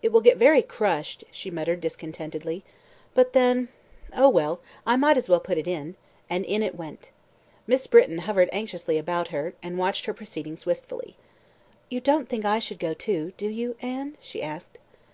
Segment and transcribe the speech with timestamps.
[0.00, 2.64] "It will get very crushed," she muttered discontentedly.
[3.12, 3.68] "But then
[4.14, 5.96] Oh, well, I might as well put it in,"
[6.30, 7.10] and in it went.
[7.68, 7.90] Mrs.
[7.90, 11.18] Britton hovered anxiously about her, and watched her proceedings wistfully.
[11.90, 14.78] "You don't think I should go too, do you, Anne?" she asked.